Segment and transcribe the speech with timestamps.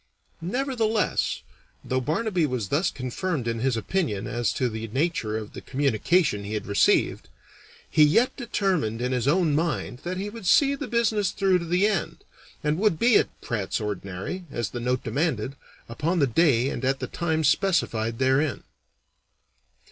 [0.41, 1.43] Nevertheless,
[1.85, 6.43] though Barnaby was thus confirmed in his opinion as to the nature of the communication
[6.43, 7.29] he had received,
[7.87, 11.65] he yet determined in his own mind that he would see the business through to
[11.65, 12.23] the end,
[12.63, 15.55] and would be at Pratt's Ordinary, as the note demanded,
[15.87, 18.63] upon the day and at the time specified therein.